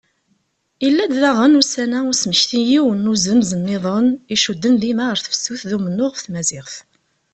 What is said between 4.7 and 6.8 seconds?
dima ɣer tefsut d umennuɣ ɣef tmaziɣt.